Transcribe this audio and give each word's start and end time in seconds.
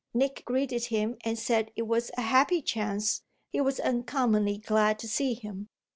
Nick 0.15 0.43
greeted 0.45 0.85
him 0.85 1.15
and 1.23 1.37
said 1.37 1.71
it 1.75 1.83
was 1.85 2.09
a 2.17 2.23
happy 2.23 2.59
chance 2.59 3.21
he 3.51 3.61
was 3.61 3.79
uncommonly 3.79 4.57
glad 4.57 4.97
to 4.97 5.07
see 5.07 5.35
him. 5.35 5.69